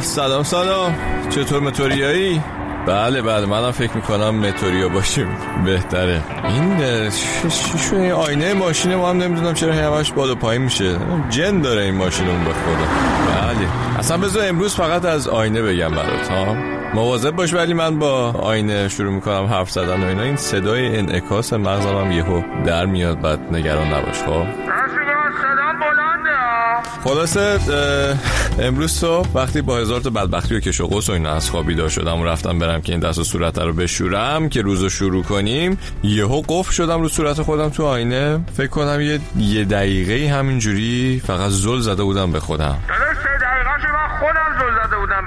[0.00, 0.94] سلام سلام.
[1.30, 2.40] چطور متوریایی؟
[2.86, 3.46] بله بله.
[3.46, 5.28] منم فکر می‌کنم متوریا باشیم.
[5.64, 6.20] بهتره.
[6.48, 7.10] این
[7.90, 10.96] شو این آینه ماشین ما هم نمی‌دونم چرا همش بالا پایین میشه.
[11.30, 12.86] جن داره این ماشینمون به خدا.
[13.42, 13.68] بله.
[13.98, 16.56] اصلا بذار امروز فقط از آینه بگم برات ها.
[16.94, 20.22] مواظب باش ولی من با آینه شروع می‌کنم حرف زدن و اینا.
[20.22, 24.46] این صدای انعکاس مغزم هم یهو در میاد بعد نگران نباش خب.
[27.04, 27.58] خلاصه
[28.58, 31.66] امروز صبح وقتی با هزار تا بدبختی و کش و قوس و اینا از خواب
[31.66, 35.22] بیدار شدم و رفتم برم که این دست و صورت رو بشورم که روزو شروع
[35.22, 38.40] کنیم یهو قفل شدم رو صورت خودم تو آینه.
[38.56, 42.78] فکر کنم یه یه دقیقه همینجوری فقط زل زده بودم به خودم.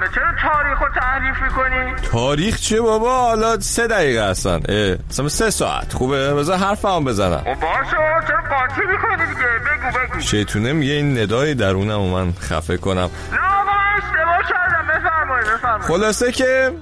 [0.00, 4.60] به چرا تاریخ رو تعریف می‌کنی؟ تاریخ چه بابا؟ حالا سه دقیقه هستن.
[4.68, 5.92] اه سه ساعت.
[5.92, 7.96] خوبه؟ بذار حرف هم بزنم باشه
[8.26, 10.20] چرا قاطی می‌کنی دیگه؟ بگو بگو.
[10.20, 13.10] شیطونه میگه این ندای درونم و من خفه کنم.
[13.32, 14.86] نه آقا من اشتباه کردم.
[14.88, 15.86] بفرمایید بفرمایید.
[15.86, 16.72] خلاصه که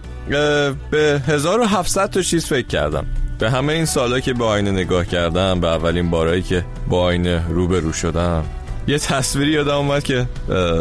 [0.91, 3.07] به 1700 تا چیز فکر کردم.
[3.39, 7.49] به همه این سالا که با آینه نگاه کردم به اولین بارایی که با آینه
[7.49, 8.45] روبرو شدم.
[8.87, 10.27] یه تصویری یادم اومد که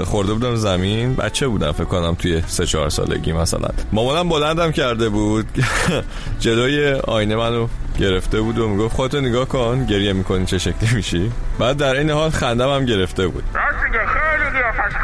[0.05, 1.15] خورده بودم زمین.
[1.15, 3.69] بچه بودم فکر کنم توی سه چهار سالگی مثلا.
[3.91, 5.45] مامانم بلندم کرده بود.
[6.39, 7.67] جلوی آینه منو
[7.99, 12.09] گرفته بود و می‌گفت خودتو نگاه کن گریه می‌کنی چه شکلی میشی؟ بعد در این
[12.09, 13.43] حال خندم هم گرفته بود.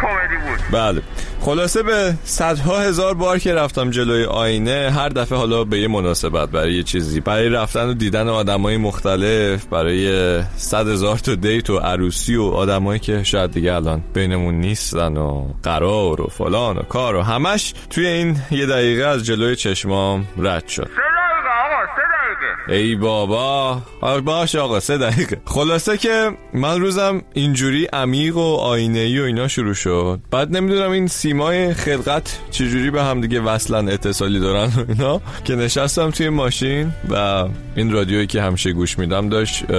[0.01, 0.59] کمدی بود.
[0.71, 1.01] بله.
[1.41, 6.49] خلاصه به صدها هزار بار که رفتم جلوی آینه هر دفعه حالا به یه مناسبت
[6.49, 7.19] برای یه چیزی.
[7.19, 12.99] برای رفتن و دیدن آدمای مختلف برای صد هزار تا دیت و عروسی و آدمایی
[12.99, 18.07] که شاید دیگه الان بینمون نیستن و قرار و فلان و کار و همش توی
[18.07, 20.89] این یه دقیقه از جلوی چشمام رد شد.
[22.71, 23.81] ای بابا.
[24.25, 25.41] باش آقا سه دقیقه.
[25.45, 30.19] خلاصه که من روزم اینجوری عمیق و آینه ای و اینا شروع شد.
[30.31, 35.21] بعد نمی‌دونم این سیمای خلقت چجوری به هم دیگه وصلن اتصالی دارن و اینا.
[35.43, 39.71] که نشستم توی ماشین و این رادیویی که همیشه گوش میدم داشت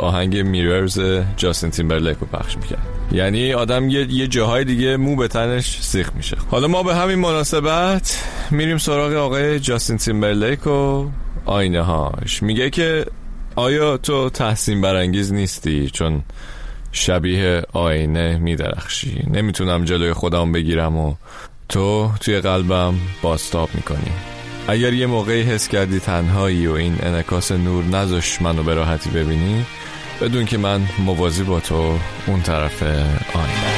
[0.00, 1.00] آهنگ میررز
[1.36, 2.82] جاستین تیمبرلیک رو پخش می‌کرد.
[3.12, 6.36] یعنی آدم یه, یه جاهای دیگه مو به تنش سیخ میشه.
[6.50, 11.06] حالا ما به همین مناسبت میریم سراغ آقای جاستین تیمبرلیک و
[11.48, 12.42] آینه هاش.
[12.42, 13.06] میگه که
[13.56, 16.22] آیا تو تحسین برانگیز نیستی چون
[16.92, 21.14] شبیه آینه میدرخشی؟ نمی‌تونم جلوی خودم بگیرم و
[21.68, 24.12] تو توی قلبم باستاب می‌کنی.
[24.68, 29.66] اگر یه موقعی حس کردی تنهایی و این انکاس نور نذاش منو به راحتی ببینی
[30.20, 33.77] بدون که من موازی با تو اون طرف آینه.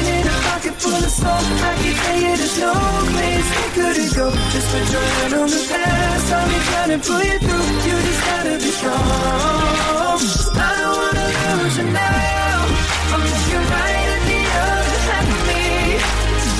[0.81, 2.73] full of soul I can tell you there's no
[3.13, 4.27] place couldn't go.
[4.51, 6.33] Just your hand on the past.
[6.33, 7.67] I'll be trying to pull you through.
[7.87, 8.99] You just gotta be strong.
[10.57, 11.27] I don't wanna
[11.61, 12.57] lose you now.
[13.13, 13.23] I'm
[13.75, 15.63] right at the other half of me.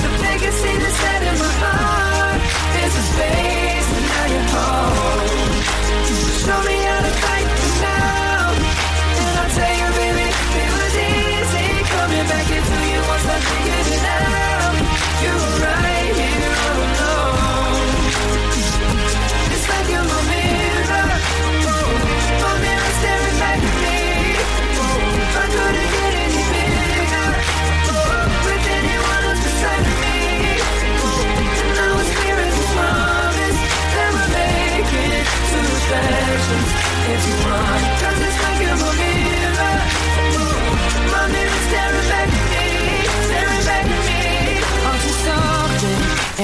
[0.02, 0.10] The
[1.28, 2.40] in my heart
[2.82, 3.51] Is a space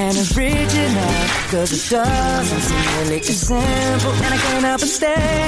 [0.09, 1.15] and original
[1.53, 5.39] Cause it doesn't seem really as simple And I can't help but stare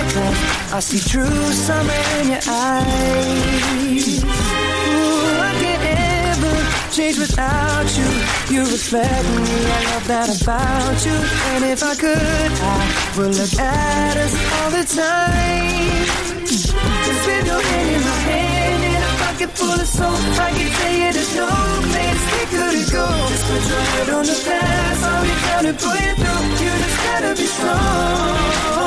[0.73, 4.23] I see true summer in your eyes.
[4.23, 4.29] Ooh,
[5.49, 5.84] I can't
[6.31, 6.55] ever
[6.93, 8.08] change without you.
[8.55, 11.17] You reflect me, I love that about you.
[11.55, 16.31] And if I could, I would look at us all the time.
[16.46, 20.70] Just with your hand in my hand And a pocket full of soul I can
[20.70, 21.59] tell you there's no
[23.81, 26.65] head on the past I'll be trying to pull you through.
[26.65, 28.80] You just gotta be strong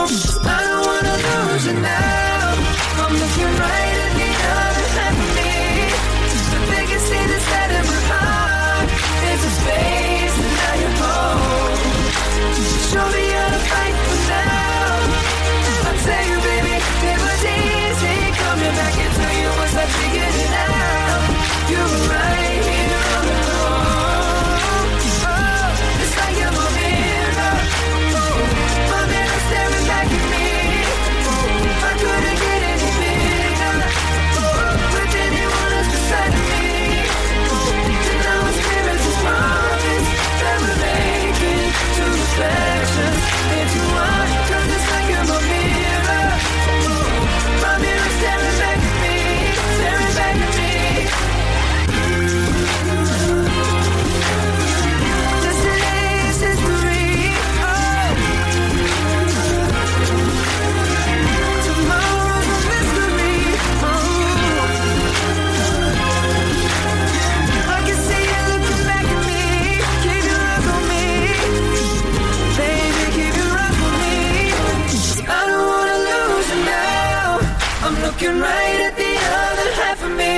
[78.13, 79.13] looking right at the
[79.43, 80.37] other half of me.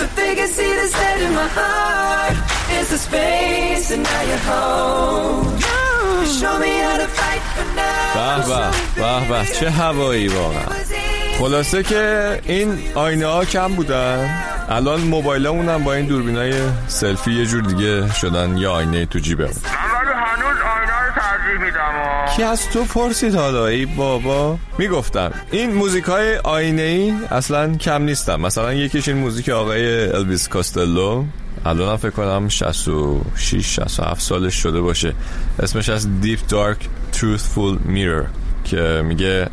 [0.00, 2.36] The biggest see that's dead in my heart.
[2.78, 5.58] is a space, and now you're home.
[6.38, 6.72] Show me
[7.18, 7.42] fight
[7.74, 8.08] now.
[8.96, 10.66] به به چه هوایی واقعا
[11.38, 14.30] خلاصه که این آینه ها کم بودن
[14.68, 16.52] الان موبایل هم با این دوربین های
[16.88, 19.52] سلفی یه جور دیگه شدن یا آینه تو جیبمون
[22.38, 24.58] میدم و کی از تو پرسید حالا ای بابا.
[24.78, 28.40] می‌گفتم این موزیک های آینه ای اصلا کم نیستم.
[28.40, 31.24] مثلا یکیش این موزیک آقای الویس کاستلو.
[31.66, 35.14] الان فکر کنم 66 67 سالش شده باشه.
[35.62, 36.82] اسمش از Deep Dark
[37.16, 38.26] Truthful Mirror
[38.64, 39.48] که میگه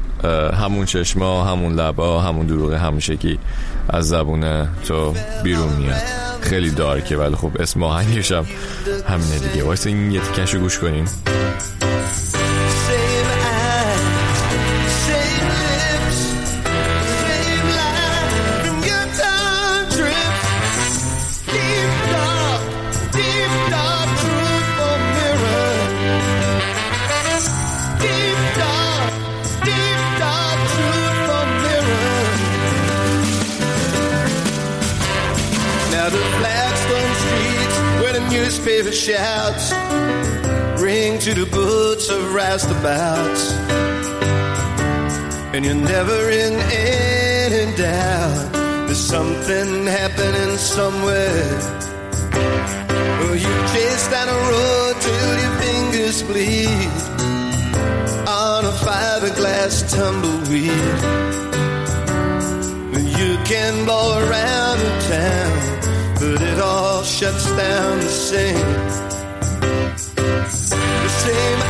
[0.53, 3.39] همون چشما همون لبا همون دروغ همیشگی
[3.89, 6.01] از زبون تو بیرون میاد.
[6.41, 8.45] خیلی دارکه ولی خب اسم آهنگش هم
[9.09, 9.63] همینه دیگه.
[9.63, 11.05] واسه این یه تیکش گوش کنیم.
[39.05, 39.71] Shouts
[40.81, 43.43] ring to the boots of roustabouts.
[45.53, 48.51] And you're never in any doubt.
[48.87, 51.49] There's something happening somewhere.
[53.19, 56.91] Well, you chase down a road till your fingers bleed
[58.27, 60.95] on a fiberglass tumbleweed.
[63.19, 65.74] You can blow around the town,
[66.19, 68.55] but it all shuts down the same.
[70.15, 71.64] The same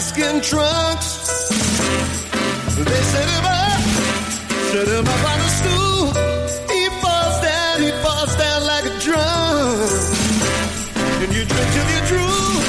[0.00, 1.08] skin trunks.
[2.90, 3.80] They set him up,
[4.72, 6.02] set him up on a stool.
[6.74, 9.76] He falls down, he falls down like a drum.
[11.22, 12.64] And you drink till you drool.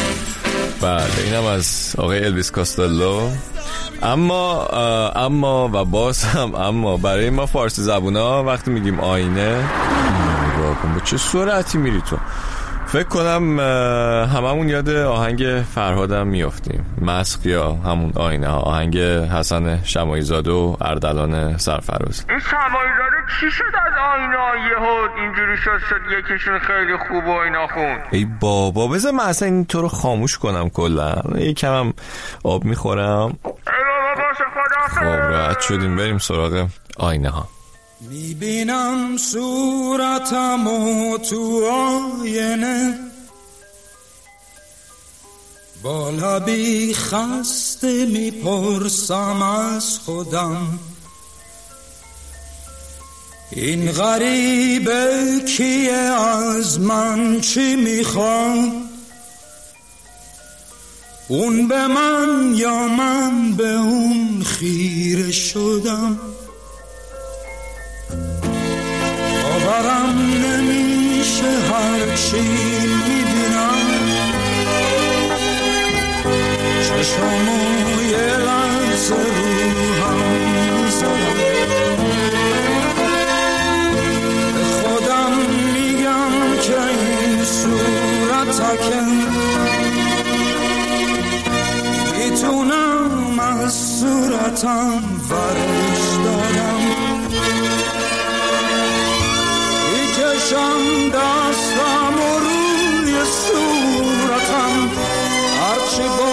[0.81, 3.29] بله اینم از آقای الویس کاستلو
[4.03, 4.65] اما
[5.15, 9.63] اما و باز هم اما برای ما فارسی زبونا وقتی میگیم آینه
[10.95, 12.17] به چه سرعتی میری تو
[12.91, 13.59] فکر کنم
[14.35, 16.85] هممون یاد آهنگ فرهادم میافتیم.
[17.01, 18.59] مسخ یا همون آینه ها.
[18.59, 22.25] آهنگ حسن شمایزاده و اردلان سرفراز.
[22.29, 27.67] این شمایزاده چی شد از آینه یهود؟ اینجوری شد شد یکیشون خیلی خوب و اینا
[27.67, 31.15] خون ای بابا بذار من اصلا این تو رو خاموش کنم کلا.
[31.35, 31.93] یکم هم
[32.43, 33.37] آب می‌خورم.
[33.45, 36.67] ای بابا باشه خب خدا راحت شدیم بریم سراغ
[36.97, 37.47] آینه ها.
[38.09, 42.99] می‌بینم صورتم و تو آینه.
[45.83, 50.79] با لبی خسته می‌پرسم از خودم.
[53.51, 58.69] این غریبه کیه؟ از من چی می‌خواد
[61.27, 66.19] اون به من یا من به اون خیره شدم؟
[71.43, 72.41] نمیشه هرچی
[73.07, 73.81] می‌بینم.
[76.83, 77.61] چشمو
[78.11, 79.51] یه لحظه رو
[80.03, 80.19] هم
[80.83, 81.37] می‌زدم
[84.53, 85.33] به خودم
[85.73, 89.01] میگم که این صورتکه
[92.17, 95.90] می‌تونم از صورتم ورش
[100.51, 104.89] می‌کشم دستم و روی صورتم.
[104.89, 106.30] باید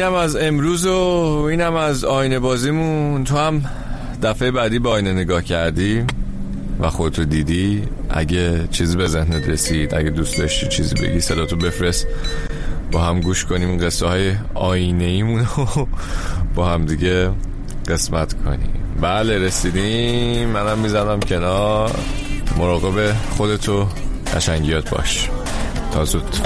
[0.00, 0.90] اینم از امروز و
[1.50, 3.24] اینم از آینه بازیمون.
[3.24, 3.64] تو هم
[4.22, 6.04] دفعه بعدی به آینه نگاه کردی
[6.80, 7.82] و خودتو دیدی.
[8.10, 12.06] اگه چیزی به ذهنت رسید اگه دوست داشتی چیزی بگی صداتو بفرست.
[12.92, 15.88] با هم گوش کنیم قصه های آینه ایمون رو.
[16.54, 17.30] با هم دیگه
[17.88, 18.72] قسمت کنیم.
[19.00, 20.48] بله رسیدیم.
[20.48, 21.90] منم می‌زنم کنار.
[22.58, 23.86] مراقب خودتو
[24.34, 25.28] قشنگیات باش.
[25.92, 26.36] تا زود.